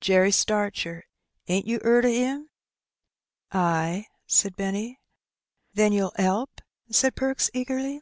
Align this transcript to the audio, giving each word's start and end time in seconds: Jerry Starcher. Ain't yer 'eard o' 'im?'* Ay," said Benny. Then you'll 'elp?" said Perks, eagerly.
Jerry 0.00 0.32
Starcher. 0.32 1.04
Ain't 1.46 1.68
yer 1.68 1.78
'eard 1.84 2.04
o' 2.04 2.08
'im?'* 2.08 2.50
Ay," 3.52 4.08
said 4.26 4.56
Benny. 4.56 4.98
Then 5.72 5.92
you'll 5.92 6.10
'elp?" 6.18 6.60
said 6.90 7.14
Perks, 7.14 7.48
eagerly. 7.54 8.00